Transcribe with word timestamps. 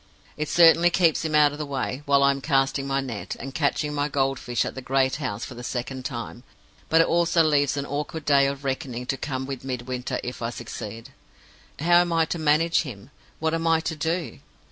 It 0.35 0.49
certainly 0.49 0.89
keeps 0.89 1.23
him 1.23 1.35
out 1.35 1.51
of 1.51 1.59
the 1.59 1.65
way, 1.67 2.01
while 2.07 2.23
I 2.23 2.31
am 2.31 2.41
casting 2.41 2.87
my 2.87 3.01
net, 3.01 3.35
and 3.39 3.53
catching 3.53 3.93
my 3.93 4.07
gold 4.07 4.39
fish 4.39 4.65
at 4.65 4.73
the 4.73 4.81
great 4.81 5.17
house 5.17 5.45
for 5.45 5.53
the 5.53 5.61
second 5.63 6.05
time; 6.05 6.41
but 6.89 7.01
it 7.01 7.07
also 7.07 7.43
leaves 7.43 7.77
an 7.77 7.85
awkward 7.85 8.25
day 8.25 8.47
of 8.47 8.63
reckoning 8.63 9.05
to 9.05 9.15
come 9.15 9.45
with 9.45 9.63
Midwinter 9.63 10.19
if 10.23 10.41
I 10.41 10.49
succeed. 10.49 11.11
How 11.77 11.99
am 12.01 12.11
I 12.11 12.25
to 12.25 12.39
manage 12.39 12.81
him? 12.81 13.11
What 13.37 13.53
am 13.53 13.67
I 13.67 13.79
to 13.81 13.95
do? 13.95 14.39